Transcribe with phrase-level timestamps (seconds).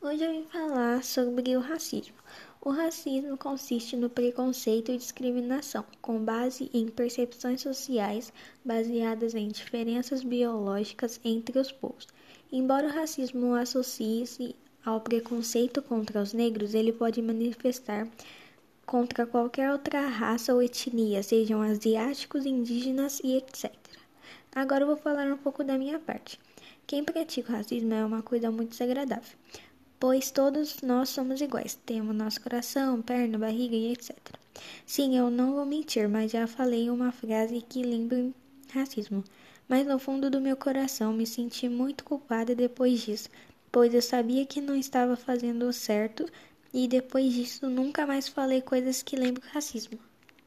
[0.00, 2.14] Hoje eu vim falar sobre o racismo.
[2.60, 8.32] O racismo consiste no preconceito e discriminação, com base em percepções sociais
[8.64, 12.06] baseadas em diferenças biológicas entre os povos.
[12.52, 18.06] Embora o racismo associe-se ao preconceito contra os negros, ele pode manifestar
[18.86, 23.74] contra qualquer outra raça ou etnia, sejam asiáticos, indígenas e etc.
[24.54, 26.38] Agora eu vou falar um pouco da minha parte.
[26.86, 29.36] Quem pratica o racismo é uma coisa muito desagradável
[29.98, 31.78] pois todos nós somos iguais.
[31.86, 34.16] Temos nosso coração, perna, barriga e etc.
[34.86, 38.30] Sim, eu não vou mentir, mas já falei uma frase que lembra
[38.72, 39.24] racismo.
[39.68, 43.28] Mas no fundo do meu coração me senti muito culpada depois disso,
[43.70, 46.26] pois eu sabia que não estava fazendo o certo
[46.72, 49.98] e depois disso nunca mais falei coisas que lembram racismo.